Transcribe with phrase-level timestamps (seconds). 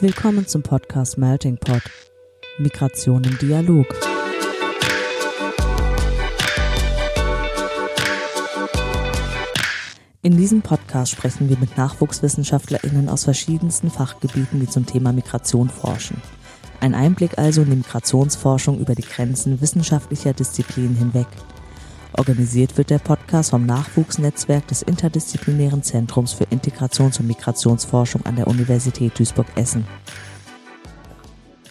[0.00, 1.82] Willkommen zum Podcast Melting Pot.
[2.58, 3.84] Migration im Dialog.
[10.22, 16.22] In diesem Podcast sprechen wir mit NachwuchswissenschaftlerInnen aus verschiedensten Fachgebieten, die zum Thema Migration forschen.
[16.80, 21.26] Ein Einblick also in die Migrationsforschung über die Grenzen wissenschaftlicher Disziplinen hinweg.
[22.18, 28.48] Organisiert wird der Podcast vom Nachwuchsnetzwerk des Interdisziplinären Zentrums für Integrations- und Migrationsforschung an der
[28.48, 29.86] Universität Duisburg-Essen.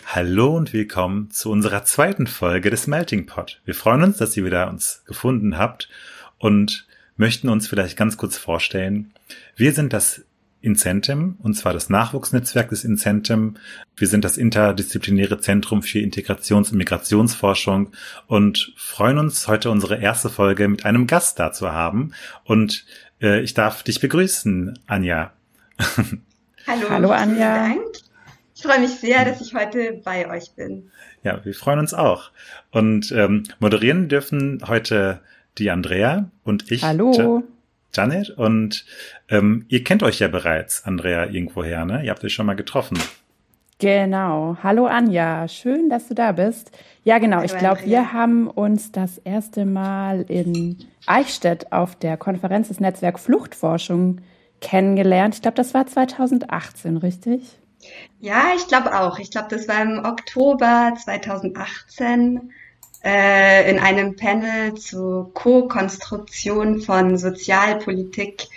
[0.05, 3.59] Hallo und willkommen zu unserer zweiten Folge des Melting Pot.
[3.65, 5.89] Wir freuen uns, dass ihr wieder uns gefunden habt
[6.37, 9.11] und möchten uns vielleicht ganz kurz vorstellen.
[9.57, 10.23] Wir sind das
[10.61, 13.57] Incentem, und zwar das Nachwuchsnetzwerk des Incentem.
[13.95, 17.91] Wir sind das interdisziplinäre Zentrum für Integrations- und Migrationsforschung
[18.25, 22.13] und freuen uns, heute unsere erste Folge mit einem Gast da zu haben.
[22.43, 22.85] Und
[23.21, 25.31] äh, ich darf dich begrüßen, Anja.
[26.67, 27.67] Hallo, Hallo Anja.
[27.67, 27.81] Dank.
[28.55, 30.89] Ich freue mich sehr, dass ich heute bei euch bin.
[31.23, 32.31] Ja, wir freuen uns auch.
[32.71, 35.21] Und ähm, moderieren dürfen heute
[35.59, 36.81] die Andrea und ich.
[36.83, 37.43] Hallo.
[37.93, 38.29] Janet.
[38.31, 38.85] Und
[39.29, 42.03] ähm, ihr kennt euch ja bereits, Andrea, irgendwoher, ne?
[42.03, 42.97] Ihr habt euch schon mal getroffen.
[43.79, 44.57] Genau.
[44.63, 46.71] Hallo Anja, schön, dass du da bist.
[47.03, 47.43] Ja, genau.
[47.43, 53.19] Ich glaube, wir haben uns das erste Mal in Eichstätt auf der Konferenz des Netzwerk
[53.19, 54.21] Fluchtforschung
[54.61, 55.35] kennengelernt.
[55.35, 57.59] Ich glaube, das war 2018, richtig?
[58.19, 59.19] Ja, ich glaube auch.
[59.19, 62.51] Ich glaube, das war im Oktober 2018
[63.07, 68.47] äh, in einem Panel zu Co-Konstruktion von Sozialpolitik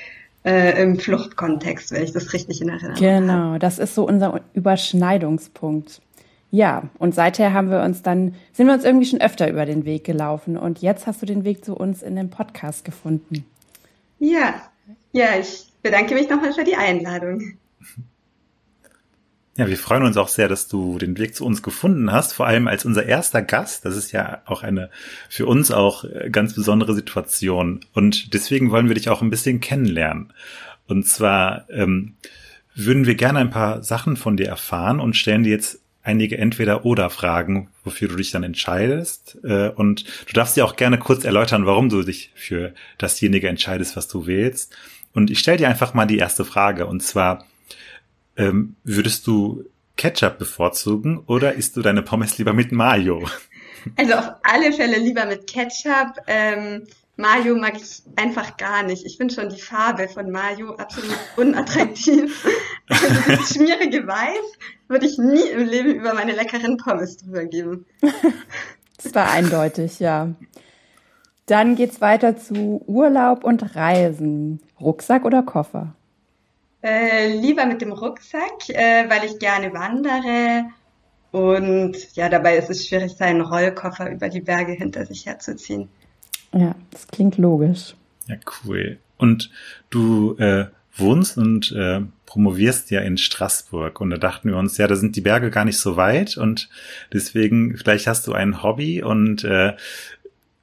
[0.44, 3.26] äh, im Fluchtkontext, wenn ich das richtig in Erinnerung genau, habe.
[3.26, 6.02] Genau, das ist so unser Überschneidungspunkt.
[6.50, 9.84] Ja, und seither haben wir uns dann, sind wir uns irgendwie schon öfter über den
[9.84, 13.44] Weg gelaufen und jetzt hast du den Weg zu uns in den Podcast gefunden.
[14.18, 14.54] Ja,
[15.12, 17.52] ja, ich bedanke mich nochmal für die Einladung.
[19.60, 22.46] Ja, wir freuen uns auch sehr, dass du den Weg zu uns gefunden hast, vor
[22.46, 23.84] allem als unser erster Gast.
[23.84, 24.88] Das ist ja auch eine
[25.28, 27.80] für uns auch äh, ganz besondere Situation.
[27.92, 30.32] Und deswegen wollen wir dich auch ein bisschen kennenlernen.
[30.86, 32.14] Und zwar ähm,
[32.74, 37.68] würden wir gerne ein paar Sachen von dir erfahren und stellen dir jetzt einige Entweder-Oder-Fragen,
[37.84, 39.36] wofür du dich dann entscheidest.
[39.44, 43.94] Äh, und du darfst dir auch gerne kurz erläutern, warum du dich für dasjenige entscheidest,
[43.94, 44.74] was du wählst.
[45.12, 46.86] Und ich stelle dir einfach mal die erste Frage.
[46.86, 47.44] Und zwar,
[48.36, 49.64] ähm, würdest du
[49.96, 53.28] Ketchup bevorzugen oder isst du deine Pommes lieber mit Mayo?
[53.96, 56.18] Also auf alle Fälle lieber mit Ketchup.
[56.26, 56.86] Ähm,
[57.16, 59.06] Mayo mag ich einfach gar nicht.
[59.06, 62.46] Ich finde schon die Farbe von Mayo absolut unattraktiv.
[62.90, 64.58] Also das schmierige Weiß
[64.88, 67.86] würde ich nie im Leben über meine leckeren Pommes drüber geben.
[69.02, 70.34] Das war eindeutig, ja.
[71.46, 74.60] Dann geht's weiter zu Urlaub und Reisen.
[74.80, 75.94] Rucksack oder Koffer?
[76.82, 80.70] Äh, lieber mit dem Rucksack, äh, weil ich gerne wandere.
[81.30, 85.88] Und ja, dabei ist es schwierig, seinen Rollkoffer über die Berge hinter sich herzuziehen.
[86.52, 87.94] Ja, das klingt logisch.
[88.26, 88.98] Ja, cool.
[89.18, 89.50] Und
[89.90, 94.00] du äh, wohnst und äh, promovierst ja in Straßburg.
[94.00, 96.36] Und da dachten wir uns, ja, da sind die Berge gar nicht so weit.
[96.36, 96.68] Und
[97.12, 99.74] deswegen, vielleicht hast du ein Hobby und äh,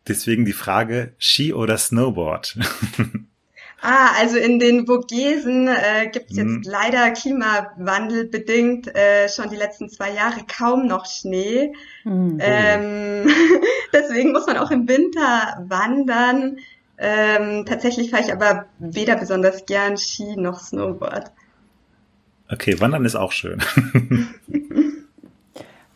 [0.07, 2.57] deswegen die Frage, Ski oder Snowboard?
[3.79, 6.63] Ah, also in den Vogesen äh, gibt es jetzt mhm.
[6.65, 11.73] leider klimawandelbedingt äh, schon die letzten zwei Jahre kaum noch Schnee.
[12.03, 12.39] Mhm.
[12.41, 13.29] Ähm,
[13.93, 16.57] deswegen muss man auch im Winter wandern.
[16.97, 21.31] Ähm, tatsächlich fahre ich aber weder besonders gern Ski noch Snowboard.
[22.49, 23.61] Okay, Wandern ist auch schön.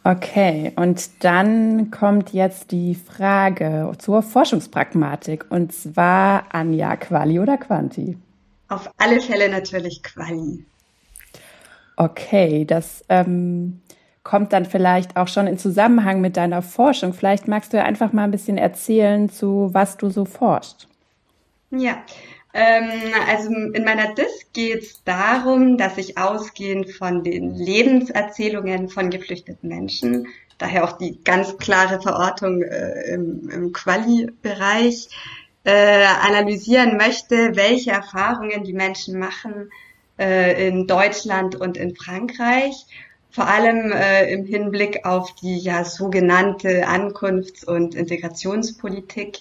[0.04, 8.18] Okay, und dann kommt jetzt die Frage zur Forschungspragmatik und zwar Anja, Quali oder Quanti?
[8.68, 10.66] Auf alle Fälle natürlich Quali.
[11.98, 13.82] Okay, das ähm,
[14.24, 17.14] kommt dann vielleicht auch schon in Zusammenhang mit deiner Forschung.
[17.14, 20.88] Vielleicht magst du ja einfach mal ein bisschen erzählen, zu was du so forschst.
[21.70, 21.98] Ja,
[22.54, 29.10] ähm, also in meiner Dis geht es darum, dass ich ausgehend von den Lebenserzählungen von
[29.10, 30.28] geflüchteten Menschen,
[30.58, 35.10] daher auch die ganz klare Verortung äh, im, im Quali-Bereich,
[35.64, 39.72] äh, analysieren möchte, welche Erfahrungen die Menschen machen
[40.18, 42.86] äh, in Deutschland und in Frankreich.
[43.30, 49.40] Vor allem äh, im Hinblick auf die ja sogenannte Ankunfts- und Integrationspolitik,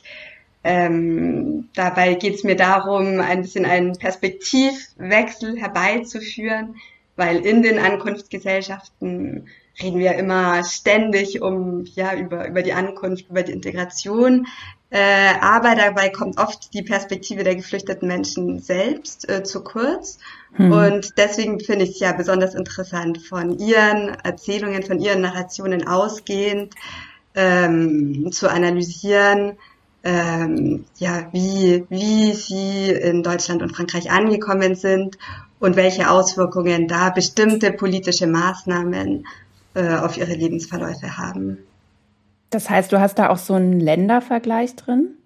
[0.62, 6.76] ähm, dabei geht es mir darum, ein bisschen einen Perspektivwechsel herbeizuführen,
[7.16, 9.48] weil in den Ankunftsgesellschaften
[9.82, 14.46] reden wir immer ständig um ja über über die Ankunft, über die Integration.
[14.90, 20.18] Äh, aber dabei kommt oft die Perspektive der geflüchteten Menschen selbst äh, zu kurz.
[20.54, 20.72] Hm.
[20.72, 26.74] Und deswegen finde ich es ja besonders interessant, von ihren Erzählungen, von ihren Narrationen ausgehend
[27.36, 29.56] ähm, zu analysieren,
[30.02, 35.18] ähm, ja, wie, wie sie in Deutschland und Frankreich angekommen sind
[35.58, 39.26] und welche Auswirkungen da bestimmte politische Maßnahmen
[39.74, 41.58] äh, auf ihre Lebensverläufe haben.
[42.48, 45.16] Das heißt, du hast da auch so einen Ländervergleich drin?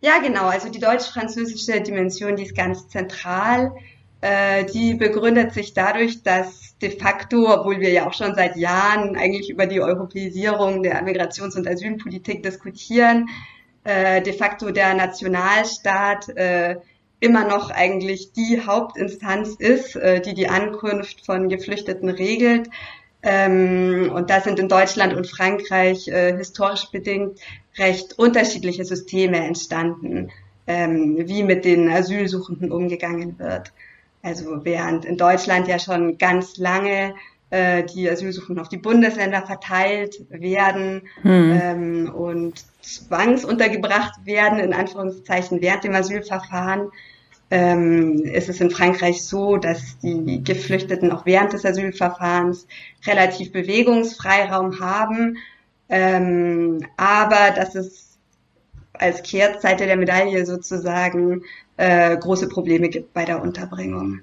[0.00, 0.46] Ja, genau.
[0.46, 3.72] Also die deutsch-französische Dimension, die ist ganz zentral.
[4.20, 9.16] Äh, die begründet sich dadurch, dass de facto, obwohl wir ja auch schon seit Jahren
[9.16, 13.28] eigentlich über die Europäisierung der Migrations- und Asylpolitik diskutieren,
[13.84, 16.76] äh, de facto der Nationalstaat äh,
[17.20, 22.68] immer noch eigentlich die Hauptinstanz ist, äh, die die Ankunft von Geflüchteten regelt.
[23.22, 27.38] Ähm, und da sind in Deutschland und Frankreich äh, historisch bedingt
[27.78, 30.30] recht unterschiedliche Systeme entstanden,
[30.66, 33.72] ähm, wie mit den Asylsuchenden umgegangen wird.
[34.22, 37.14] Also während in Deutschland ja schon ganz lange
[37.52, 41.60] äh, die Asylsuchenden auf die Bundesländer verteilt werden hm.
[41.62, 46.88] ähm, und zwangsuntergebracht werden, in Anführungszeichen, während dem Asylverfahren,
[47.50, 52.66] ähm, ist es in Frankreich so, dass die Geflüchteten auch während des Asylverfahrens
[53.06, 55.36] relativ Bewegungsfreiraum haben,
[55.90, 58.18] ähm, aber dass es
[58.94, 61.42] als Kehrtseite der Medaille sozusagen
[61.76, 64.22] äh, große Probleme gibt bei der Unterbringung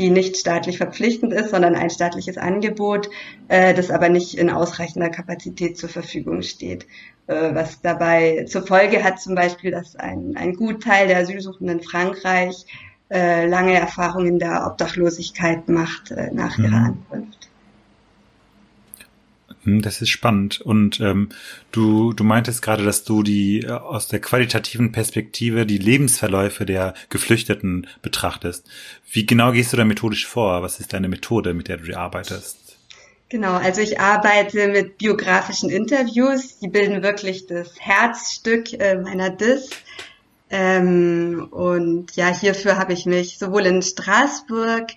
[0.00, 3.10] die nicht staatlich verpflichtend ist, sondern ein staatliches Angebot,
[3.48, 6.86] äh, das aber nicht in ausreichender Kapazität zur Verfügung steht.
[7.26, 11.84] Äh, was dabei zur Folge hat zum Beispiel, dass ein, ein Gutteil der Asylsuchenden in
[11.84, 12.64] Frankreich
[13.10, 16.64] äh, lange Erfahrungen der Obdachlosigkeit macht äh, nach mhm.
[16.64, 17.49] ihrer Ankunft.
[19.64, 20.60] Hm, das ist spannend.
[20.60, 21.28] Und ähm,
[21.72, 26.94] du, du meintest gerade, dass du die äh, aus der qualitativen Perspektive die Lebensverläufe der
[27.10, 28.66] Geflüchteten betrachtest.
[29.10, 30.62] Wie genau gehst du da methodisch vor?
[30.62, 32.58] Was ist deine Methode, mit der du arbeitest?
[33.28, 36.58] Genau, also ich arbeite mit biografischen Interviews.
[36.58, 39.70] Die bilden wirklich das Herzstück äh, meiner DIS.
[40.50, 44.88] Ähm, und ja, hierfür habe ich mich sowohl in Straßburg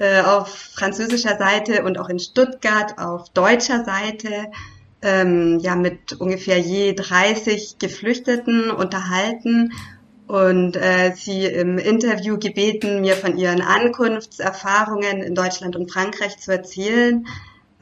[0.00, 4.50] äh, auf französischer Seite und auch in Stuttgart auf deutscher Seite
[5.02, 9.72] ähm, ja mit ungefähr je 30 Geflüchteten unterhalten
[10.26, 16.50] und äh, sie im Interview gebeten, mir von ihren Ankunftserfahrungen in Deutschland und Frankreich zu
[16.50, 17.26] erzählen,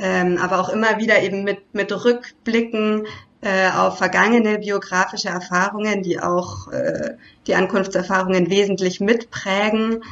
[0.01, 3.07] ähm, aber auch immer wieder eben mit, mit Rückblicken
[3.43, 7.17] äh, auf vergangene biografische Erfahrungen, die auch äh,
[7.47, 10.03] die Ankunftserfahrungen wesentlich mitprägen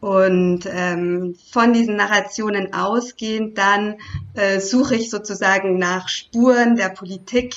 [0.00, 3.96] und ähm, von diesen Narrationen ausgehend dann
[4.34, 7.56] äh, suche ich sozusagen nach Spuren der Politik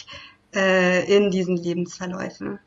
[0.54, 2.60] äh, in diesen Lebensverläufen.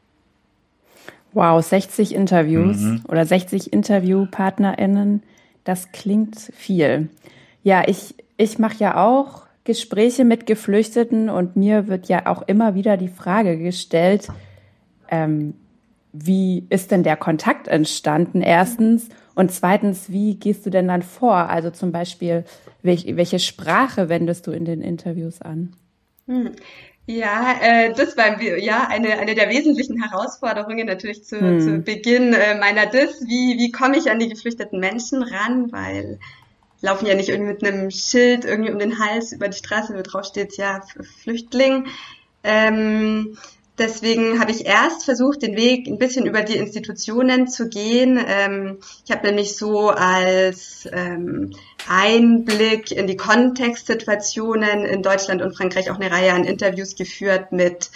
[1.33, 3.03] Wow, 60 Interviews mhm.
[3.09, 5.23] oder 60 InterviewpartnerInnen,
[5.65, 7.11] das klingt viel.
[7.63, 12.75] Ja, ich, ich mache ja auch Gespräche mit Geflüchteten und mir wird ja auch immer
[12.75, 14.29] wieder die Frage gestellt,
[15.11, 15.55] ähm,
[16.25, 18.43] wie ist denn der Kontakt entstanden?
[18.43, 21.35] Erstens und zweitens, wie gehst du denn dann vor?
[21.35, 22.45] Also zum Beispiel,
[22.83, 25.77] welche, welche Sprache wendest du in den Interviews an?
[26.27, 26.53] Hm.
[27.07, 31.61] Ja, äh, das war ja eine, eine der wesentlichen Herausforderungen natürlich zu, hm.
[31.61, 33.23] zu Beginn äh, meiner Dis.
[33.27, 35.71] Wie, wie komme ich an die geflüchteten Menschen ran?
[35.71, 36.19] Weil
[36.81, 40.03] laufen ja nicht irgendwie mit einem Schild irgendwie um den Hals über die Straße, wo
[40.03, 40.81] drauf steht, ja,
[41.23, 41.87] Flüchtling.
[42.43, 43.37] Ähm,
[43.79, 48.19] Deswegen habe ich erst versucht, den Weg ein bisschen über die Institutionen zu gehen.
[48.27, 51.53] Ähm, ich habe nämlich so als ähm,
[51.87, 57.91] Einblick in die Kontextsituationen in Deutschland und Frankreich auch eine Reihe an Interviews geführt mit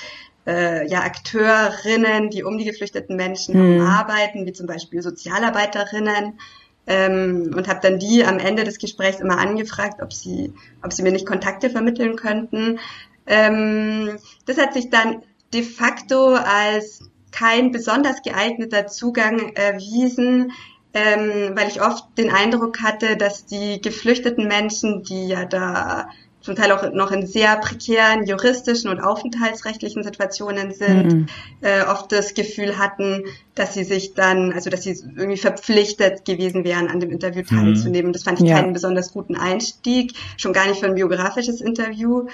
[0.47, 3.87] äh, ja, Akteurinnen, die um die geflüchteten Menschen mhm.
[3.87, 6.39] arbeiten, wie zum Beispiel Sozialarbeiterinnen.
[6.87, 11.03] Ähm, und habe dann die am Ende des Gesprächs immer angefragt, ob sie, ob sie
[11.03, 12.79] mir nicht Kontakte vermitteln könnten.
[13.27, 15.23] Ähm, das hat sich dann
[15.53, 20.53] de facto als kein besonders geeigneter Zugang erwiesen,
[20.93, 26.09] ähm, weil ich oft den Eindruck hatte, dass die geflüchteten Menschen, die ja da
[26.41, 31.27] zum Teil auch noch in sehr prekären juristischen und aufenthaltsrechtlichen Situationen sind, mhm.
[31.61, 36.65] äh, oft das Gefühl hatten, dass sie sich dann, also dass sie irgendwie verpflichtet gewesen
[36.65, 37.47] wären, an dem Interview mhm.
[37.47, 38.13] teilzunehmen.
[38.13, 38.57] Das fand ich ja.
[38.57, 42.27] keinen besonders guten Einstieg, schon gar nicht für ein biografisches Interview.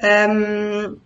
[0.00, 1.00] Ähm,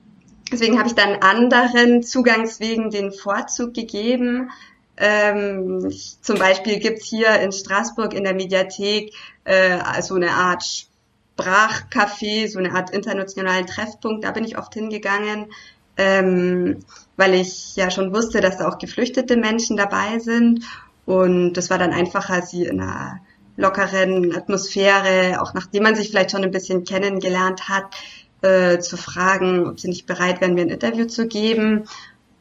[0.51, 4.51] Deswegen habe ich dann anderen Zugangswegen den Vorzug gegeben.
[4.97, 9.13] Ähm, zum Beispiel gibt's hier in Straßburg in der Mediathek
[9.45, 14.25] äh, so eine Art Sprachcafé, so eine Art internationalen Treffpunkt.
[14.25, 15.47] Da bin ich oft hingegangen.
[15.97, 16.81] ähm,
[17.17, 20.65] weil ich ja schon wusste, dass da auch geflüchtete Menschen dabei sind.
[21.07, 23.21] Und das war dann einfacher, sie in einer
[23.57, 27.85] lockeren Atmosphäre, auch nachdem man sich vielleicht schon ein bisschen kennengelernt hat,
[28.43, 31.89] äh, zu fragen, ob sie nicht bereit wären, mir ein Interview zu geben.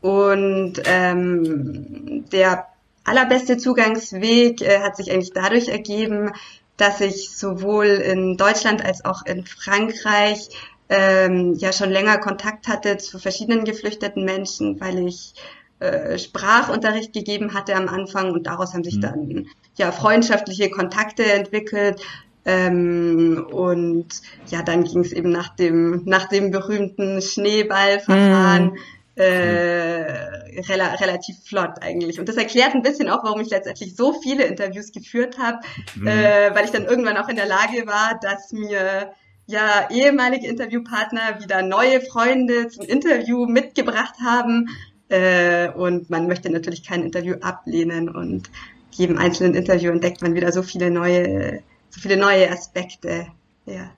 [0.01, 2.67] Und ähm, der
[3.03, 6.31] allerbeste Zugangsweg äh, hat sich eigentlich dadurch ergeben,
[6.77, 10.49] dass ich sowohl in Deutschland als auch in Frankreich
[10.89, 15.33] ähm, ja schon länger Kontakt hatte zu verschiedenen geflüchteten Menschen, weil ich
[15.79, 19.01] äh, Sprachunterricht gegeben hatte am Anfang und daraus haben sich mhm.
[19.01, 19.47] dann
[19.77, 22.01] ja freundschaftliche Kontakte entwickelt.
[22.45, 24.07] Ähm, und
[24.47, 28.77] ja, dann ging es eben nach dem, nach dem berühmten Schneeballverfahren mm
[29.15, 32.19] äh, rela relativ flott eigentlich.
[32.19, 35.59] Und das erklärt ein bisschen auch, warum ich letztendlich so viele Interviews geführt habe,
[35.95, 36.07] mhm.
[36.07, 39.11] äh, weil ich dann irgendwann auch in der Lage war, dass mir
[39.47, 44.69] ja ehemalige Interviewpartner wieder neue Freunde zum Interview mitgebracht haben.
[45.07, 48.49] Äh, und man möchte natürlich kein Interview ablehnen und
[48.91, 51.61] jedem einzelnen Interview entdeckt man wieder so viele neue,
[51.95, 53.27] so viele neue Aspekte.
[53.65, 53.89] Ja.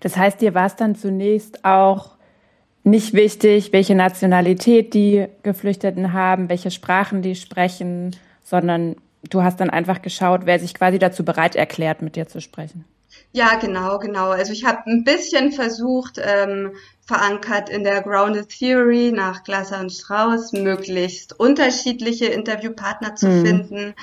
[0.00, 2.10] Das heißt, dir war es dann zunächst auch
[2.84, 8.96] nicht wichtig, welche Nationalität die Geflüchteten haben, welche Sprachen die sprechen, sondern
[9.28, 12.84] du hast dann einfach geschaut, wer sich quasi dazu bereit erklärt, mit dir zu sprechen.
[13.32, 14.30] Ja, genau, genau.
[14.30, 16.72] Also ich habe ein bisschen versucht, ähm,
[17.04, 23.46] verankert in der Grounded Theory nach Glasser und Strauss, möglichst unterschiedliche Interviewpartner zu mhm.
[23.46, 23.94] finden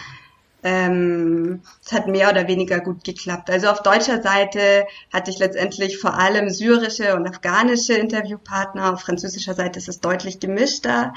[0.66, 3.52] ähm, es hat mehr oder weniger gut geklappt.
[3.52, 8.92] Also auf deutscher Seite hatte ich letztendlich vor allem syrische und afghanische Interviewpartner.
[8.92, 11.14] Auf französischer Seite ist es deutlich gemischter.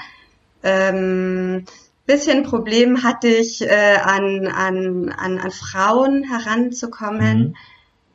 [0.62, 1.64] Ähm,
[2.04, 7.38] bisschen Problem hatte ich, äh, an, an, an, an Frauen heranzukommen.
[7.38, 7.54] Mhm.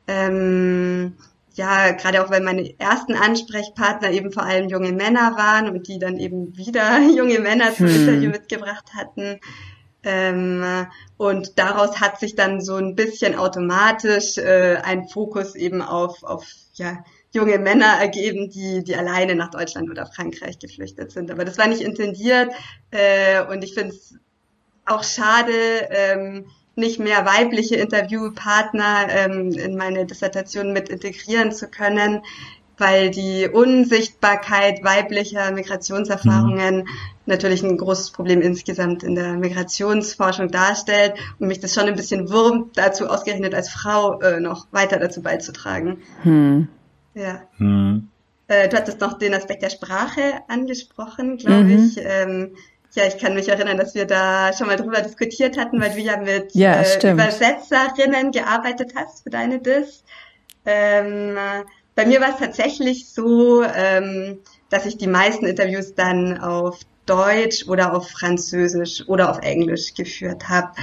[0.07, 1.13] Ähm,
[1.55, 5.97] ja, gerade auch weil meine ersten Ansprechpartner eben vor allem junge Männer waren und die
[5.97, 7.95] dann eben wieder junge Männer zum hm.
[7.95, 9.39] Interview mitgebracht hatten.
[10.03, 10.85] Ähm,
[11.17, 16.45] und daraus hat sich dann so ein bisschen automatisch äh, ein Fokus eben auf, auf
[16.73, 21.31] ja, junge Männer ergeben, die, die alleine nach Deutschland oder Frankreich geflüchtet sind.
[21.31, 22.51] Aber das war nicht intendiert
[22.91, 24.15] äh, und ich finde es
[24.85, 25.53] auch schade,
[25.89, 32.21] ähm, nicht mehr weibliche Interviewpartner ähm, in meine Dissertation mit integrieren zu können
[32.77, 36.87] weil die Unsichtbarkeit weiblicher Migrationserfahrungen mhm.
[37.25, 42.29] Natürlich ein großes Problem insgesamt in der Migrationsforschung darstellt und mich das schon ein bisschen
[42.29, 46.01] wurmt, dazu ausgerechnet als Frau äh, noch weiter dazu beizutragen.
[46.23, 46.67] Mhm.
[47.13, 47.41] Ja.
[47.57, 48.09] Mhm.
[48.47, 51.85] Äh, du hattest noch den Aspekt der Sprache angesprochen, glaube mhm.
[51.85, 51.99] ich.
[52.03, 52.55] Ähm,
[52.95, 55.99] ja, ich kann mich erinnern, dass wir da schon mal drüber diskutiert hatten, weil du
[55.99, 60.03] ja mit ja, äh, Übersetzerinnen gearbeitet hast für deine Dis.
[60.65, 61.35] Ähm,
[61.95, 64.39] bei mir war es tatsächlich so, ähm,
[64.69, 70.49] dass ich die meisten Interviews dann auf Deutsch oder auf Französisch oder auf Englisch geführt
[70.49, 70.73] habe,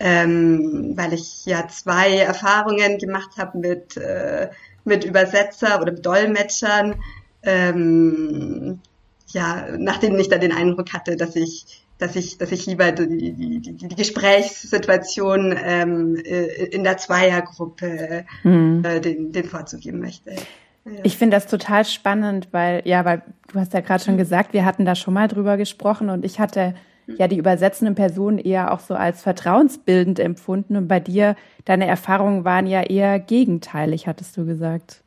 [0.00, 4.50] ähm, weil ich ja zwei Erfahrungen gemacht habe mit, äh,
[4.84, 6.96] mit Übersetzer oder mit Dolmetschern,
[7.42, 8.80] ähm,
[9.28, 12.92] ja, nach denen ich da den Eindruck hatte, dass ich dass ich, dass ich lieber
[12.92, 18.84] die, die, die, die Gesprächssituation ähm, äh, in der Zweiergruppe mhm.
[18.84, 20.36] äh, den, den vorzugeben möchte.
[20.84, 20.92] Ja.
[21.02, 24.64] Ich finde das total spannend, weil, ja, weil du hast ja gerade schon gesagt, wir
[24.64, 26.74] hatten da schon mal drüber gesprochen und ich hatte
[27.16, 32.44] ja die übersetzenden Personen eher auch so als vertrauensbildend empfunden und bei dir, deine Erfahrungen
[32.44, 35.02] waren ja eher gegenteilig, hattest du gesagt.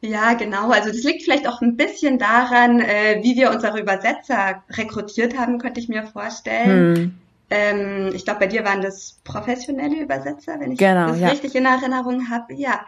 [0.00, 0.70] Ja, genau.
[0.70, 5.58] Also das liegt vielleicht auch ein bisschen daran, äh, wie wir unsere Übersetzer rekrutiert haben,
[5.58, 6.96] könnte ich mir vorstellen.
[6.96, 7.14] Hm.
[7.48, 11.28] Ähm, ich glaube, bei dir waren das professionelle Übersetzer, wenn ich genau, das ja.
[11.28, 12.54] richtig in Erinnerung habe.
[12.54, 12.84] Ja.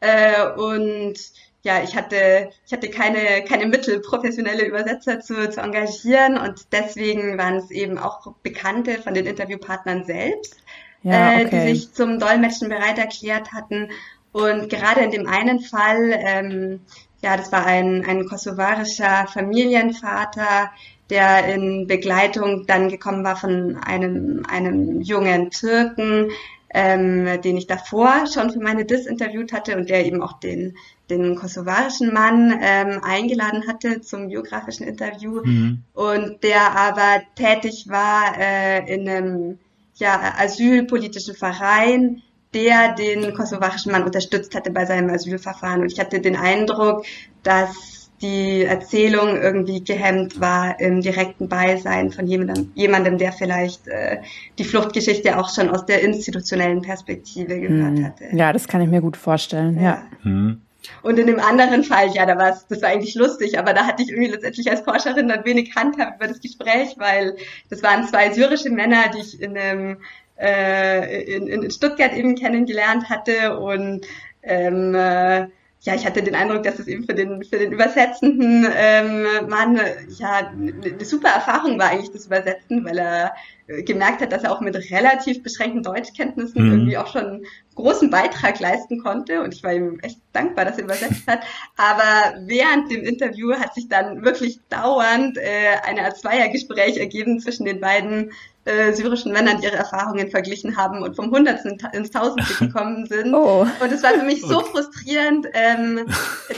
[0.00, 1.14] Äh, und
[1.62, 7.38] ja, ich hatte, ich hatte keine, keine Mittel, professionelle Übersetzer zu, zu engagieren und deswegen
[7.38, 10.56] waren es eben auch Bekannte von den Interviewpartnern selbst,
[11.02, 11.42] ja, okay.
[11.42, 13.90] äh, die sich zum Dolmetschen bereit erklärt hatten.
[14.32, 16.80] Und gerade in dem einen Fall, ähm,
[17.22, 20.70] ja, das war ein, ein kosovarischer Familienvater,
[21.10, 26.30] der in Begleitung dann gekommen war von einem, einem jungen Türken,
[26.74, 30.76] ähm, den ich davor schon für meine Dis interviewt hatte und der eben auch den,
[31.12, 35.82] den kosovarischen Mann ähm, eingeladen hatte zum biografischen Interview mhm.
[35.92, 39.58] und der aber tätig war äh, in einem
[39.96, 42.22] ja, asylpolitischen Verein,
[42.54, 45.82] der den kosovarischen Mann unterstützt hatte bei seinem Asylverfahren.
[45.82, 47.04] Und ich hatte den Eindruck,
[47.42, 54.18] dass die Erzählung irgendwie gehemmt war im direkten Beisein von jemandem, jemandem der vielleicht äh,
[54.58, 58.04] die Fluchtgeschichte auch schon aus der institutionellen Perspektive gehört hm.
[58.04, 58.24] hatte.
[58.32, 59.82] Ja, das kann ich mir gut vorstellen, ja.
[59.82, 60.02] ja.
[60.22, 60.60] Hm.
[61.02, 63.86] Und in dem anderen Fall, ja, da war es, das war eigentlich lustig, aber da
[63.86, 67.36] hatte ich irgendwie letztendlich als Forscherin dann wenig Handhabe über das Gespräch, weil
[67.70, 69.98] das waren zwei syrische Männer, die ich in einem
[70.38, 74.06] äh, in, in Stuttgart eben kennengelernt hatte und
[74.42, 75.46] ähm, äh,
[75.84, 79.80] ja, ich hatte den Eindruck, dass es eben für den, für den übersetzenden ähm, Mann
[80.18, 83.34] ja eine super Erfahrung war eigentlich das Übersetzen, weil er
[83.80, 86.72] gemerkt hat, dass er auch mit relativ beschränkten Deutschkenntnissen mhm.
[86.72, 89.42] irgendwie auch schon einen großen Beitrag leisten konnte.
[89.42, 91.40] Und ich war ihm echt dankbar, dass er übersetzt hat.
[91.76, 97.64] Aber während dem Interview hat sich dann wirklich dauernd äh, eine Art Zweiergespräch ergeben zwischen
[97.64, 98.30] den beiden
[98.64, 103.34] äh, syrischen Männern die ihre Erfahrungen verglichen haben und vom Hundertsten ins Tausendste gekommen sind.
[103.34, 103.66] Oh.
[103.80, 104.68] Und es war für mich so okay.
[104.72, 106.06] frustrierend, ähm,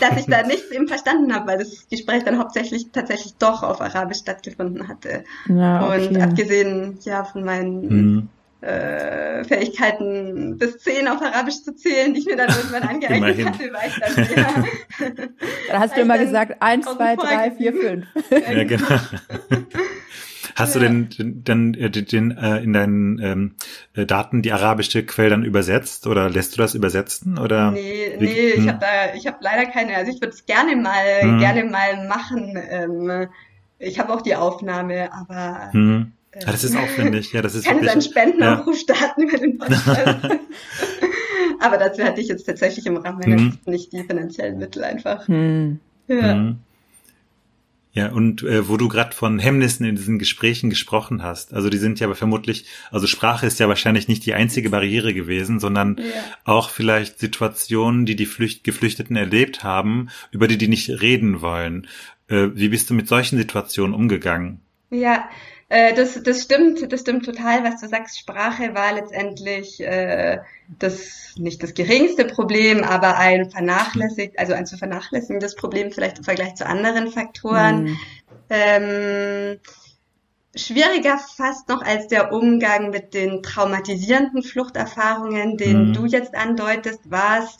[0.01, 3.81] dass ich da nichts eben verstanden habe, weil das Gespräch dann hauptsächlich tatsächlich doch auf
[3.81, 5.25] Arabisch stattgefunden hatte.
[5.49, 6.09] Ja, okay.
[6.09, 8.29] Und abgesehen ja von meinen mhm.
[8.61, 13.73] äh, Fähigkeiten bis zehn auf Arabisch zu zählen, die ich mir dann irgendwann angeeignet hatte,
[13.73, 15.29] war ich dann sehr.
[15.69, 18.07] Da hast du immer gesagt, eins, zwei, drei, vier, fünf.
[18.31, 18.87] Ja, genau.
[20.57, 20.81] Hast ja.
[20.81, 23.55] du denn, denn, äh, den, den, äh, in deinen ähm,
[23.95, 27.73] äh, Daten die arabische Quelle dann übersetzt oder lässt du das übersetzen oder?
[27.73, 28.63] Nee, wie, nee, hm.
[28.63, 29.97] ich habe da, ich habe leider keine.
[29.97, 31.39] Also ich würde es gerne mal, hm.
[31.39, 32.57] gerne mal machen.
[32.71, 33.29] Ähm,
[33.79, 35.73] ich habe auch die Aufnahme, aber.
[35.73, 36.13] Hm.
[36.41, 37.93] Ja, das ist aufwendig, ja, das ist kann wirklich.
[37.93, 38.95] Dann Spendenaufruf ja.
[38.95, 39.99] starten über den Podcast.
[41.61, 43.59] aber dazu hatte ich jetzt tatsächlich im Rahmen meiner hm.
[43.67, 45.29] nicht die finanziellen Mittel einfach.
[45.29, 45.81] Hm.
[46.09, 46.33] Ja.
[46.33, 46.59] Hm.
[47.95, 51.79] Ja, und äh, wo du gerade von Hemmnissen in diesen Gesprächen gesprochen hast, also die
[51.79, 55.99] sind ja aber vermutlich, also Sprache ist ja wahrscheinlich nicht die einzige Barriere gewesen, sondern
[55.99, 56.05] ja.
[56.43, 61.87] auch vielleicht Situationen, die die Flücht Geflüchteten erlebt haben, über die die nicht reden wollen.
[62.27, 64.64] Äh, wie bist du mit solchen Situationen umgegangen?
[64.95, 65.29] Ja,
[65.69, 68.19] äh, das, das stimmt, das stimmt total, was du sagst.
[68.19, 70.39] Sprache war letztendlich äh,
[70.79, 76.25] das nicht das geringste Problem, aber ein vernachlässigt, also ein zu vernachlässigendes Problem vielleicht im
[76.25, 77.85] Vergleich zu anderen Faktoren.
[77.85, 77.99] Mhm.
[78.51, 79.61] Ähm,
[80.55, 85.93] schwieriger fast noch als der Umgang mit den traumatisierenden Fluchterfahrungen, den mhm.
[85.95, 87.59] du jetzt andeutest, war es,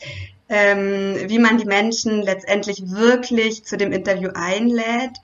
[0.49, 5.19] ähm, wie man die Menschen letztendlich wirklich zu dem Interview einlädt.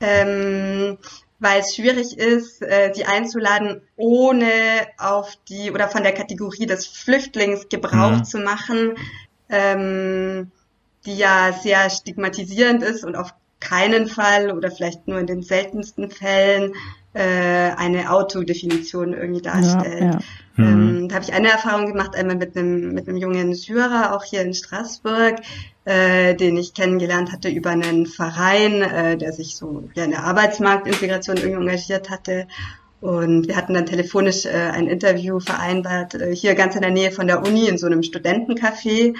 [0.00, 0.98] Ähm,
[1.38, 4.48] weil es schwierig ist, äh, sie einzuladen, ohne
[4.98, 8.24] auf die oder von der Kategorie des Flüchtlings Gebrauch mhm.
[8.24, 8.94] zu machen,
[9.48, 10.50] ähm,
[11.04, 16.10] die ja sehr stigmatisierend ist und auf keinen Fall oder vielleicht nur in den seltensten
[16.10, 16.74] Fällen
[17.18, 20.00] eine Autodefinition irgendwie darstellt.
[20.00, 20.18] Ja, ja.
[20.58, 21.08] Ähm, mhm.
[21.08, 24.42] da habe ich eine Erfahrung gemacht, einmal mit einem mit einem jungen Syrer, auch hier
[24.42, 25.36] in Straßburg,
[25.84, 30.24] äh, den ich kennengelernt hatte über einen Verein, äh, der sich so ja, in der
[30.24, 32.46] Arbeitsmarktintegration irgendwie engagiert hatte.
[33.00, 37.10] Und wir hatten dann telefonisch äh, ein Interview vereinbart, äh, hier ganz in der Nähe
[37.10, 39.14] von der Uni in so einem Studentencafé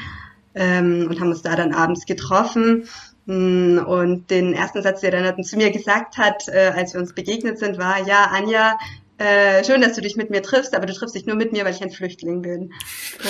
[0.55, 2.89] ähm, und haben uns da dann abends getroffen.
[3.27, 7.13] Mm, und den ersten Satz, der dann zu mir gesagt hat, äh, als wir uns
[7.13, 8.79] begegnet sind, war, ja, Anja,
[9.19, 11.65] äh, schön, dass du dich mit mir triffst, aber du triffst dich nur mit mir,
[11.65, 12.73] weil ich ein Flüchtling bin.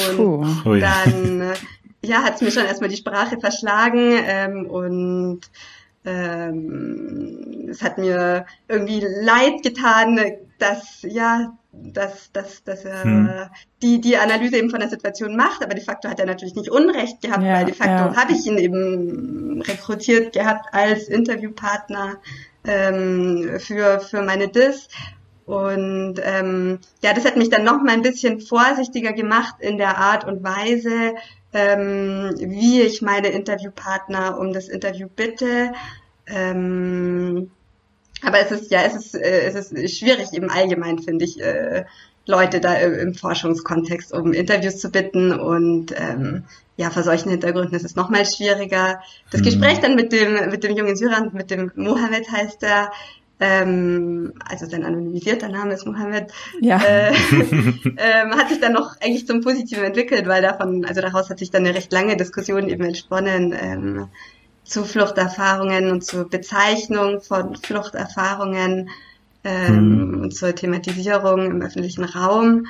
[0.09, 0.79] Und Puh.
[0.79, 1.55] dann äh,
[2.05, 5.41] ja, hat es mir schon erstmal die Sprache verschlagen ähm, und
[6.05, 10.21] ähm, es hat mir irgendwie leid getan,
[10.59, 13.31] dass ja, dass, dass, dass er hm.
[13.83, 16.71] die, die Analyse eben von der Situation macht, aber de facto hat er natürlich nicht
[16.71, 18.17] Unrecht gehabt, ja, weil de facto ja.
[18.17, 22.17] habe ich ihn eben rekrutiert gehabt als Interviewpartner
[22.65, 24.89] ähm, für, für meine Dis.
[25.45, 29.97] Und ähm, ja, das hat mich dann noch mal ein bisschen vorsichtiger gemacht in der
[29.97, 31.15] Art und Weise,
[31.53, 35.73] ähm, wie ich meine Interviewpartner um das Interview bitte.
[36.27, 37.53] Ähm,
[38.23, 41.85] aber es ist ja, es ist, äh, es ist schwierig im Allgemeinen, finde ich, äh,
[42.27, 46.45] Leute da im Forschungskontext um Interviews zu bitten und ähm,
[46.77, 49.01] ja, vor solchen Hintergründen ist es noch mal schwieriger.
[49.31, 49.45] Das mhm.
[49.45, 52.91] Gespräch dann mit dem mit dem jungen Syrer, mit dem Mohammed heißt er,
[53.39, 56.79] ähm, also sein anonymisierter Name ist Mohammed, ja.
[56.79, 61.39] äh, ähm, hat sich dann noch eigentlich zum Positiven entwickelt, weil davon, also daraus hat
[61.39, 64.09] sich dann eine recht lange Diskussion eben entsponnen ähm,
[64.67, 68.91] zu Fluchterfahrungen und zur Bezeichnung von Fluchterfahrungen
[69.45, 70.21] ähm, mhm.
[70.23, 72.67] und zur Thematisierung im öffentlichen Raum.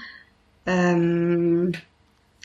[0.66, 1.72] Ähm,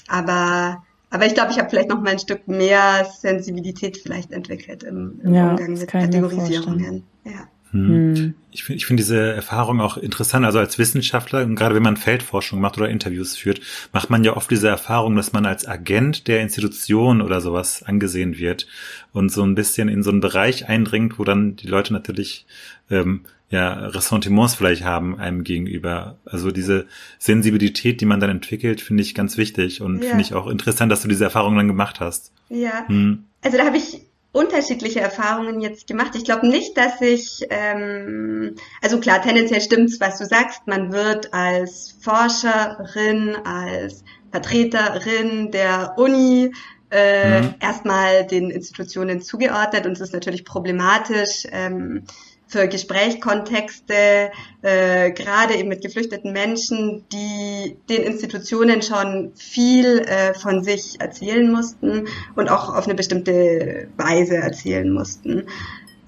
[0.07, 0.83] aber
[1.13, 5.19] aber ich glaube, ich habe vielleicht noch mal ein Stück mehr Sensibilität vielleicht entwickelt im,
[5.23, 7.03] im ja, Umgang mit Kategorisierungen.
[7.25, 7.47] Ja.
[7.71, 8.15] Hm.
[8.15, 8.33] hm.
[8.53, 10.45] Ich finde ich finde diese Erfahrung auch interessant.
[10.45, 13.61] Also als Wissenschaftler, gerade wenn man Feldforschung macht oder Interviews führt,
[13.93, 18.37] macht man ja oft diese Erfahrung, dass man als Agent der Institution oder sowas angesehen
[18.37, 18.67] wird
[19.13, 22.45] und so ein bisschen in so einen Bereich eindringt, wo dann die Leute natürlich
[22.89, 26.17] ähm, ja, Ressentiments vielleicht haben einem gegenüber.
[26.25, 26.87] Also diese
[27.19, 30.09] Sensibilität, die man dann entwickelt, finde ich ganz wichtig und ja.
[30.09, 32.33] finde ich auch interessant, dass du diese Erfahrung dann gemacht hast.
[32.49, 32.87] Ja.
[32.87, 33.25] Hm.
[33.41, 36.15] Also da habe ich unterschiedliche Erfahrungen jetzt gemacht.
[36.15, 40.67] Ich glaube nicht, dass ich, ähm, also klar, tendenziell stimmt's, was du sagst.
[40.67, 46.53] Man wird als Forscherin, als Vertreterin der Uni
[46.91, 47.55] äh, mhm.
[47.59, 51.45] erstmal den Institutionen zugeordnet und es ist natürlich problematisch.
[51.51, 52.03] Ähm,
[52.51, 54.29] für Gesprächskontexte,
[54.61, 61.49] äh, gerade eben mit geflüchteten Menschen, die den Institutionen schon viel äh, von sich erzählen
[61.49, 65.43] mussten und auch auf eine bestimmte Weise erzählen mussten.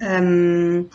[0.02, 0.90] Ähm,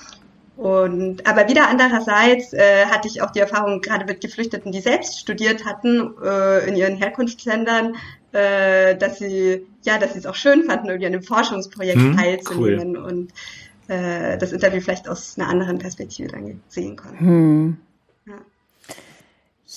[0.58, 5.18] und aber wieder andererseits äh, hatte ich auch die Erfahrung gerade mit Geflüchteten, die selbst
[5.18, 7.94] studiert hatten äh, in ihren Herkunftsländern,
[8.32, 12.16] äh, dass sie ja, dass sie es auch schön fanden, irgendwie an einem Forschungsprojekt hm,
[12.16, 13.04] teilzunehmen cool.
[13.04, 13.32] und
[13.88, 17.18] äh, das Interview vielleicht aus einer anderen Perspektive dann sehen konnten.
[17.18, 17.76] Hm.
[18.26, 18.34] Ja.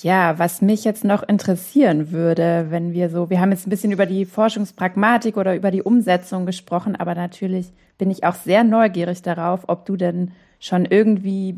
[0.02, 3.92] Ja, was mich jetzt noch interessieren würde, wenn wir so, wir haben jetzt ein bisschen
[3.92, 9.22] über die Forschungspragmatik oder über die Umsetzung gesprochen, aber natürlich bin ich auch sehr neugierig
[9.22, 11.56] darauf, ob du denn schon irgendwie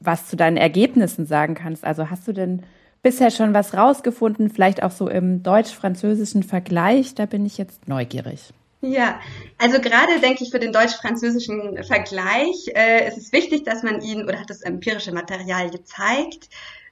[0.00, 1.84] was zu deinen Ergebnissen sagen kannst.
[1.84, 2.62] Also hast du denn
[3.02, 7.14] bisher schon was rausgefunden, vielleicht auch so im deutsch-französischen Vergleich?
[7.14, 8.52] Da bin ich jetzt neugierig.
[8.84, 9.20] Ja,
[9.58, 14.24] also gerade denke ich für den deutsch-französischen Vergleich äh, ist es wichtig, dass man ihn,
[14.24, 16.48] oder hat das empirische Material gezeigt,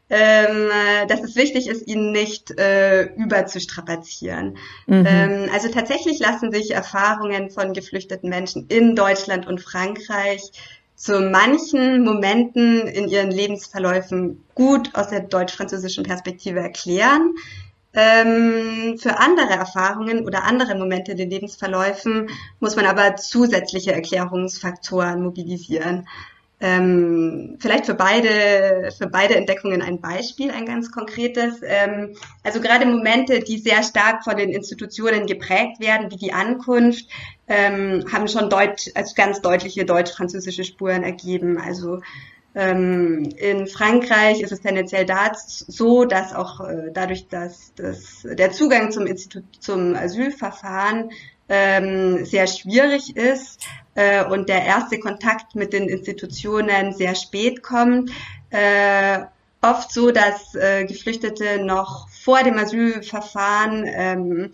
[0.08, 0.68] ähm,
[1.08, 4.58] dass es wichtig ist, ihn nicht äh, überzustrapazieren.
[4.86, 5.06] Mhm.
[5.06, 10.52] Ähm, also tatsächlich lassen sich Erfahrungen von geflüchteten Menschen in Deutschland und Frankreich
[10.96, 17.34] zu manchen Momenten in ihren Lebensverläufen gut aus der deutsch-französischen Perspektive erklären.
[17.94, 25.22] Ähm, für andere Erfahrungen oder andere Momente in den Lebensverläufen muss man aber zusätzliche Erklärungsfaktoren
[25.22, 26.06] mobilisieren.
[26.64, 31.60] Ähm, vielleicht für beide, für beide Entdeckungen ein Beispiel, ein ganz konkretes.
[31.64, 37.06] Ähm, also gerade Momente, die sehr stark von den Institutionen geprägt werden, wie die Ankunft,
[37.48, 41.58] ähm, haben schon deut also ganz deutliche deutsch-französische Spuren ergeben.
[41.58, 42.00] Also
[42.54, 45.06] in Frankreich ist es tendenziell
[45.68, 51.10] so, dass auch äh, dadurch, dass, dass der Zugang zum Institut, zum Asylverfahren
[51.48, 58.10] ähm, sehr schwierig ist äh, und der erste Kontakt mit den Institutionen sehr spät kommt,
[58.50, 59.20] äh,
[59.62, 60.52] oft so, dass
[60.88, 64.52] Geflüchtete noch vor dem Asylverfahren ähm,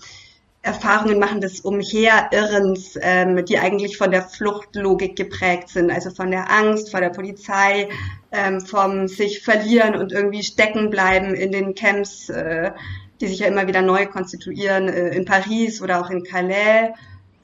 [0.69, 6.51] Erfahrungen machen des Umherirrens, ähm, die eigentlich von der Fluchtlogik geprägt sind, also von der
[6.51, 7.89] Angst vor der Polizei,
[8.33, 12.73] ähm, vom sich verlieren und irgendwie stecken bleiben in den Camps, äh,
[13.21, 16.93] die sich ja immer wieder neu konstituieren, äh, in Paris oder auch in Calais.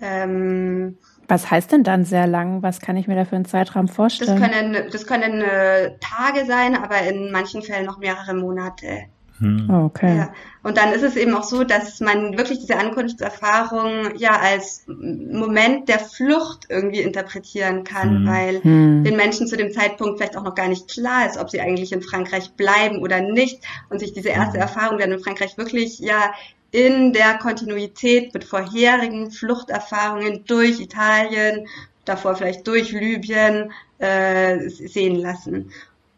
[0.02, 2.62] Ähm, was heißt denn dann sehr lang?
[2.62, 4.38] Was kann ich mir da für einen Zeitraum vorstellen?
[4.38, 9.06] Das können, das können äh, Tage sein, aber in manchen Fällen noch mehrere Monate.
[9.38, 9.68] Hm.
[9.68, 10.16] Oh, okay.
[10.16, 10.32] Ja.
[10.62, 15.88] Und dann ist es eben auch so, dass man wirklich diese Ankunftserfahrung ja als Moment
[15.88, 18.26] der Flucht irgendwie interpretieren kann, hm.
[18.26, 19.04] weil hm.
[19.04, 21.92] den Menschen zu dem Zeitpunkt vielleicht auch noch gar nicht klar ist, ob sie eigentlich
[21.92, 24.62] in Frankreich bleiben oder nicht und sich diese erste hm.
[24.62, 26.32] Erfahrung dann in Frankreich wirklich ja
[26.70, 31.68] in der Kontinuität mit vorherigen Fluchterfahrungen durch Italien,
[32.04, 35.70] davor vielleicht durch Libyen äh, sehen lassen.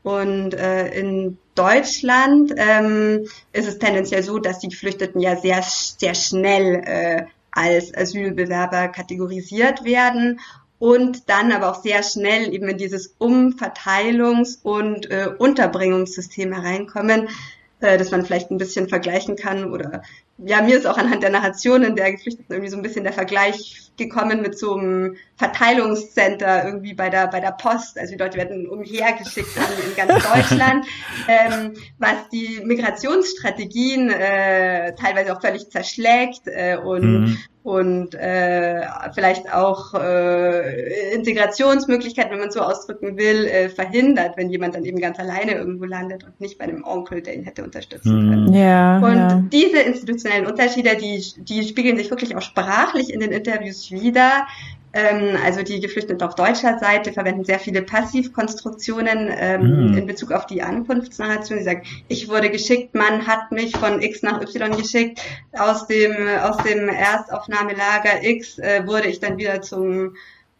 [0.06, 6.14] Und äh, in Deutschland ähm, ist es tendenziell so, dass die Geflüchteten ja sehr, sehr
[6.14, 10.38] schnell äh, als Asylbewerber kategorisiert werden
[10.78, 17.28] und dann aber auch sehr schnell eben in dieses Umverteilungs- und äh, Unterbringungssystem hereinkommen,
[17.80, 20.02] äh, das man vielleicht ein bisschen vergleichen kann oder
[20.38, 23.90] ja, mir ist auch anhand der Narrationen der Geflüchteten irgendwie so ein bisschen der Vergleich
[23.96, 27.98] gekommen mit so einem Verteilungscenter irgendwie bei der bei der Post.
[27.98, 30.86] Also die Leute werden umhergeschickt in, in ganz Deutschland,
[31.28, 39.52] ähm, was die Migrationsstrategien äh, teilweise auch völlig zerschlägt äh, und mhm und äh, vielleicht
[39.52, 45.18] auch äh, Integrationsmöglichkeiten, wenn man so ausdrücken will, äh, verhindert, wenn jemand dann eben ganz
[45.18, 48.54] alleine irgendwo landet und nicht bei einem Onkel, der ihn hätte unterstützen können.
[48.54, 49.42] Ja, und ja.
[49.52, 54.46] diese institutionellen Unterschiede, die, die spiegeln sich wirklich auch sprachlich in den Interviews wieder.
[54.96, 59.98] Ähm, also die Geflüchteten auf deutscher Seite verwenden sehr viele Passivkonstruktionen ähm, mhm.
[59.98, 61.58] in Bezug auf die Ankunftsnarration.
[61.58, 65.20] Sie sagen, ich wurde geschickt, man hat mich von X nach Y geschickt,
[65.52, 70.16] aus dem, aus dem Erstaufnahmelager X äh, wurde ich dann wieder zum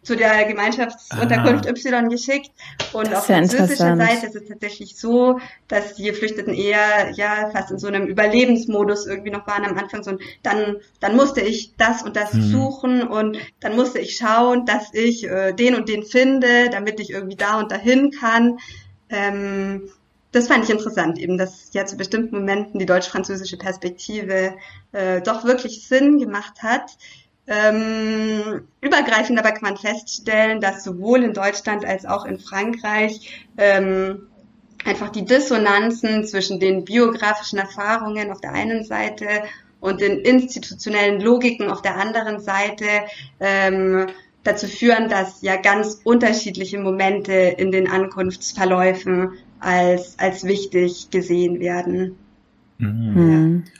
[0.07, 1.71] zu der Gemeinschaftsunterkunft ah.
[1.71, 2.51] Y geschickt.
[2.93, 7.77] Und auf französischer Seite ist es tatsächlich so, dass die Geflüchteten eher ja fast in
[7.77, 10.03] so einem Überlebensmodus irgendwie noch waren am Anfang.
[10.03, 12.41] So, und dann, dann musste ich das und das mhm.
[12.41, 17.09] suchen und dann musste ich schauen, dass ich äh, den und den finde, damit ich
[17.09, 18.59] irgendwie da und dahin kann.
[19.09, 19.89] Ähm,
[20.31, 24.55] das fand ich interessant, eben, dass ja zu bestimmten Momenten die deutsch-französische Perspektive
[24.93, 26.97] äh, doch wirklich Sinn gemacht hat.
[27.47, 34.27] Ähm, übergreifend aber kann man feststellen, dass sowohl in Deutschland als auch in Frankreich ähm,
[34.83, 39.27] einfach die Dissonanzen zwischen den biografischen Erfahrungen auf der einen Seite
[39.79, 42.85] und den institutionellen Logiken auf der anderen Seite
[43.39, 44.07] ähm,
[44.43, 52.17] dazu führen, dass ja ganz unterschiedliche Momente in den Ankunftsverläufen als, als wichtig gesehen werden.
[52.77, 53.63] Mhm.
[53.65, 53.71] Ja.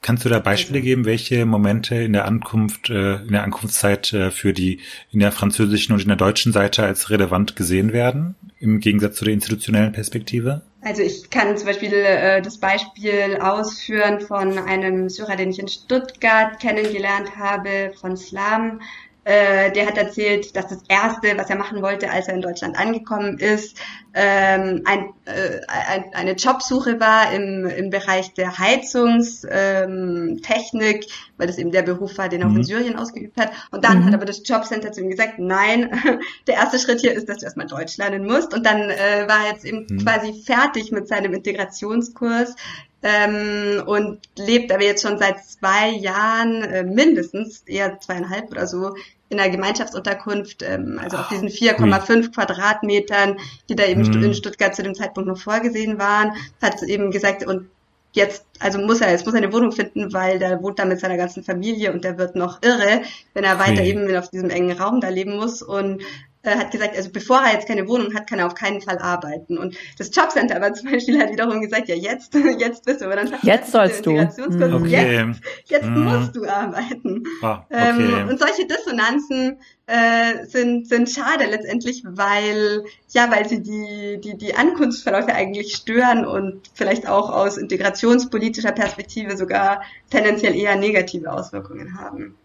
[0.00, 4.30] Kannst du da Beispiele geben, welche Momente in der Ankunft, äh, in der Ankunftszeit äh,
[4.30, 4.80] für die
[5.10, 9.24] in der französischen und in der deutschen Seite als relevant gesehen werden, im Gegensatz zu
[9.24, 10.62] der institutionellen Perspektive?
[10.82, 15.68] Also ich kann zum Beispiel äh, das Beispiel ausführen von einem Syrer, den ich in
[15.68, 18.80] Stuttgart kennengelernt habe, von Slam,
[19.28, 22.78] äh, der hat erzählt, dass das Erste, was er machen wollte, als er in Deutschland
[22.78, 23.76] angekommen ist,
[24.14, 31.58] ähm, ein, äh, ein, eine Jobsuche war im, im Bereich der Heizungstechnik, ähm, weil das
[31.58, 32.52] eben der Beruf war, den er mhm.
[32.52, 32.66] auch in mhm.
[32.66, 33.52] Syrien ausgeübt hat.
[33.70, 34.06] Und dann mhm.
[34.06, 35.90] hat aber das Jobcenter zu ihm gesagt, nein,
[36.46, 38.54] der erste Schritt hier ist, dass du erstmal Deutsch lernen musst.
[38.54, 40.04] Und dann äh, war er jetzt eben mhm.
[40.04, 42.54] quasi fertig mit seinem Integrationskurs
[43.02, 48.94] ähm, und lebt aber jetzt schon seit zwei Jahren äh, mindestens, eher zweieinhalb oder so,
[49.30, 53.36] in einer Gemeinschaftsunterkunft, ähm, also auf diesen 4,5 Quadratmetern,
[53.68, 54.24] die da eben mhm.
[54.24, 57.68] in Stuttgart zu dem Zeitpunkt noch vorgesehen waren, hat eben gesagt, und
[58.12, 61.00] jetzt, also muss er, jetzt muss er eine Wohnung finden, weil der wohnt da mit
[61.00, 63.02] seiner ganzen Familie und der wird noch irre,
[63.34, 65.62] wenn er weiter eben auf diesem engen Raum da leben muss.
[65.62, 66.02] Und
[66.42, 68.98] äh, hat gesagt, also bevor er jetzt keine Wohnung hat, kann er auf keinen Fall
[68.98, 69.58] arbeiten.
[69.58, 73.16] Und das Jobcenter aber zum Beispiel hat wiederum gesagt, ja jetzt, jetzt bist du, aber
[73.16, 74.12] dann jetzt sollst du.
[74.12, 74.28] Mhm.
[74.74, 75.26] Okay.
[75.26, 76.04] Jetzt, jetzt mm.
[76.04, 77.24] musst du arbeiten.
[77.42, 78.20] Ah, ähm, okay.
[78.20, 84.36] ähm, und solche Dissonanzen äh, sind sind schade letztendlich, weil ja, weil sie die die
[84.36, 91.98] die Ankunftsverläufe eigentlich stören und vielleicht auch aus integrationspolitischer Perspektive sogar tendenziell eher negative Auswirkungen
[91.98, 92.36] haben.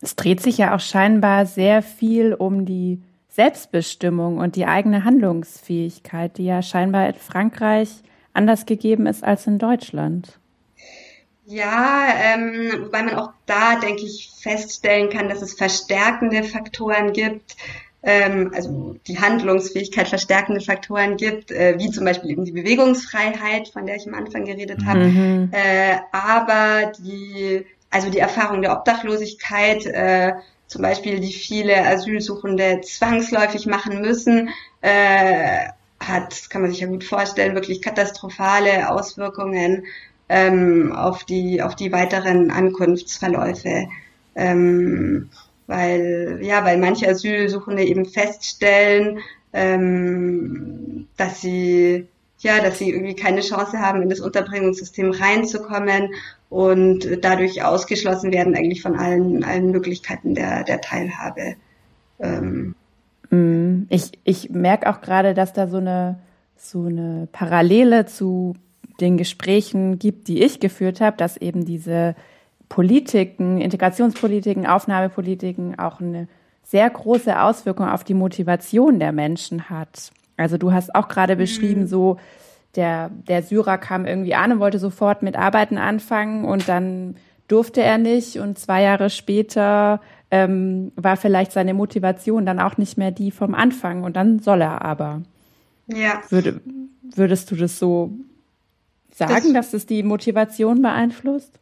[0.00, 3.00] Es dreht sich ja auch scheinbar sehr viel um die
[3.38, 7.88] Selbstbestimmung und die eigene Handlungsfähigkeit, die ja scheinbar in Frankreich
[8.32, 10.40] anders gegeben ist als in Deutschland.
[11.46, 17.56] Ja, ähm, wobei man auch da, denke ich, feststellen kann, dass es verstärkende Faktoren gibt,
[18.02, 23.86] ähm, also die Handlungsfähigkeit verstärkende Faktoren gibt, äh, wie zum Beispiel eben die Bewegungsfreiheit, von
[23.86, 25.50] der ich am Anfang geredet habe, mhm.
[25.52, 30.32] äh, aber die, also die Erfahrung der Obdachlosigkeit, äh,
[30.68, 34.50] zum Beispiel die viele Asylsuchende zwangsläufig machen müssen,
[34.82, 39.86] äh, hat, kann man sich ja gut vorstellen, wirklich katastrophale Auswirkungen
[40.28, 43.88] ähm, auf die auf die weiteren Ankunftsverläufe,
[44.36, 45.30] ähm,
[45.66, 49.20] weil ja, weil manche Asylsuchende eben feststellen,
[49.52, 52.06] ähm, dass sie
[52.38, 56.10] ja, dass sie irgendwie keine Chance haben, in das Unterbringungssystem reinzukommen
[56.48, 61.56] und dadurch ausgeschlossen werden eigentlich von allen, allen Möglichkeiten der, der Teilhabe.
[62.20, 62.74] Ähm.
[63.30, 66.20] Mm, ich, ich merke auch gerade, dass da so eine,
[66.56, 68.54] so eine Parallele zu
[69.00, 72.14] den Gesprächen gibt, die ich geführt habe, dass eben diese
[72.68, 76.28] Politiken, Integrationspolitiken, Aufnahmepolitiken auch eine
[76.64, 80.10] sehr große Auswirkung auf die Motivation der Menschen hat.
[80.38, 81.40] Also du hast auch gerade mhm.
[81.40, 82.16] beschrieben, so
[82.76, 87.16] der, der Syrer kam irgendwie an und wollte sofort mit Arbeiten anfangen und dann
[87.48, 92.98] durfte er nicht und zwei Jahre später ähm, war vielleicht seine Motivation dann auch nicht
[92.98, 95.22] mehr die vom Anfang und dann soll er aber.
[95.86, 96.20] Ja.
[96.28, 96.60] Würde,
[97.02, 98.12] würdest du das so
[99.14, 101.58] sagen, das, dass es die Motivation beeinflusst?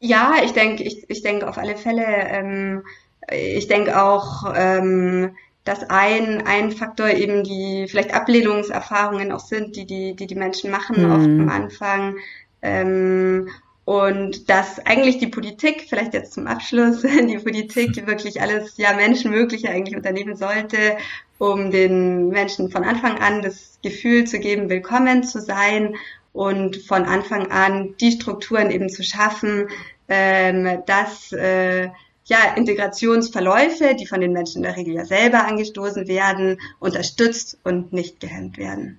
[0.00, 2.04] Ja, ich denke, ich, ich denke auf alle Fälle.
[2.04, 2.82] Ähm,
[3.30, 9.86] ich denke auch, ähm, dass ein, ein Faktor eben die vielleicht Ablehnungserfahrungen auch sind, die
[9.86, 11.12] die, die, die Menschen machen mhm.
[11.12, 12.16] oft am Anfang.
[12.62, 13.48] Ähm,
[13.86, 19.70] und dass eigentlich die Politik, vielleicht jetzt zum Abschluss, die Politik wirklich alles ja Menschenmögliche
[19.70, 20.96] eigentlich unternehmen sollte,
[21.38, 25.96] um den Menschen von Anfang an das Gefühl zu geben, willkommen zu sein
[26.32, 29.68] und von Anfang an die Strukturen eben zu schaffen,
[30.08, 31.88] ähm, dass äh,
[32.24, 37.92] ja, Integrationsverläufe, die von den Menschen in der Regel ja selber angestoßen werden, unterstützt und
[37.92, 38.98] nicht gehemmt werden.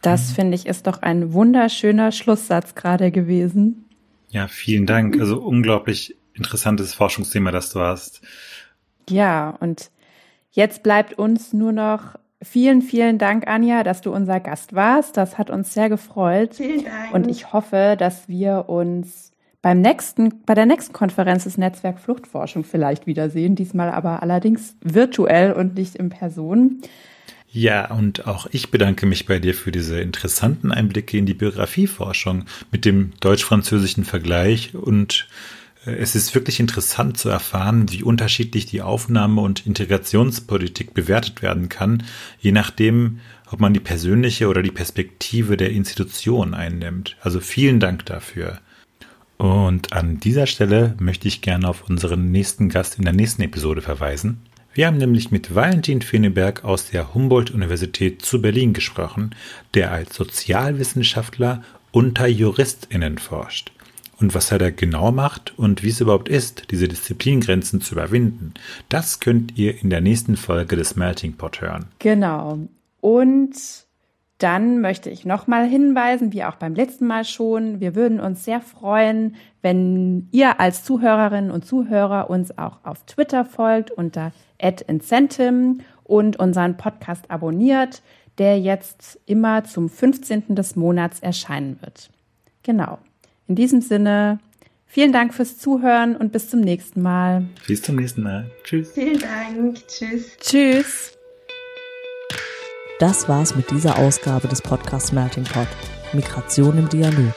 [0.00, 3.84] Das finde ich ist doch ein wunderschöner Schlusssatz gerade gewesen.
[4.30, 5.18] Ja, vielen Dank.
[5.18, 8.22] Also unglaublich interessantes Forschungsthema, das du hast.
[9.10, 9.90] Ja, und
[10.52, 15.16] jetzt bleibt uns nur noch vielen, vielen Dank, Anja, dass du unser Gast warst.
[15.16, 16.54] Das hat uns sehr gefreut.
[16.54, 17.12] Vielen Dank.
[17.12, 22.64] Und ich hoffe, dass wir uns beim nächsten, bei der nächsten Konferenz des Netzwerk Fluchtforschung
[22.64, 26.82] vielleicht wiedersehen, diesmal aber allerdings virtuell und nicht in Person.
[27.50, 32.44] Ja, und auch ich bedanke mich bei dir für diese interessanten Einblicke in die Biografieforschung
[32.70, 35.26] mit dem deutsch-französischen Vergleich und
[35.86, 41.70] äh, es ist wirklich interessant zu erfahren, wie unterschiedlich die Aufnahme- und Integrationspolitik bewertet werden
[41.70, 42.04] kann,
[42.38, 47.16] je nachdem, ob man die persönliche oder die Perspektive der Institution einnimmt.
[47.22, 48.60] Also vielen Dank dafür.
[49.38, 53.80] Und an dieser Stelle möchte ich gerne auf unseren nächsten Gast in der nächsten Episode
[53.80, 54.42] verweisen.
[54.74, 59.34] Wir haben nämlich mit Valentin Feneberg aus der Humboldt-Universität zu Berlin gesprochen,
[59.74, 63.72] der als Sozialwissenschaftler unter JuristInnen forscht.
[64.20, 68.54] Und was er da genau macht und wie es überhaupt ist, diese Disziplingrenzen zu überwinden,
[68.88, 71.86] das könnt ihr in der nächsten Folge des Melting Pot hören.
[72.00, 72.58] Genau.
[73.00, 73.54] Und
[74.38, 78.60] dann möchte ich nochmal hinweisen, wie auch beim letzten Mal schon, wir würden uns sehr
[78.60, 86.38] freuen, wenn ihr als Zuhörerinnen und Zuhörer uns auch auf Twitter folgt unter @incentim und
[86.38, 88.02] unseren Podcast abonniert,
[88.38, 90.54] der jetzt immer zum 15.
[90.54, 92.10] des Monats erscheinen wird.
[92.62, 92.98] Genau.
[93.48, 94.38] In diesem Sinne,
[94.86, 97.46] vielen Dank fürs Zuhören und bis zum nächsten Mal.
[97.66, 98.48] Bis zum nächsten Mal.
[98.62, 98.92] Tschüss.
[98.92, 99.86] Vielen Dank.
[99.88, 100.36] Tschüss.
[100.38, 101.17] Tschüss.
[102.98, 105.68] Das war's mit dieser Ausgabe des Podcasts Melting Pot.
[106.12, 107.32] Migration im Dialog.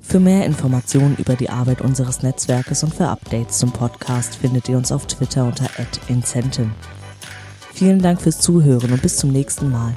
[0.00, 4.76] Für mehr Informationen über die Arbeit unseres Netzwerkes und für Updates zum Podcast findet ihr
[4.76, 5.66] uns auf Twitter unter
[6.08, 6.70] @incentive.
[7.72, 9.94] Vielen Dank fürs Zuhören und bis zum nächsten Mal.